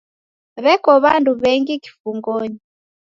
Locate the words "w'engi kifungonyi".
1.41-2.59